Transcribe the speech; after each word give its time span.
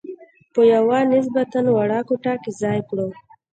په 0.53 0.61
یوه 0.73 0.99
نسبتاً 1.13 1.61
وړه 1.75 1.99
کوټه 2.07 2.33
کې 2.41 2.51
ځای 2.61 2.79
کړو. 2.89 3.07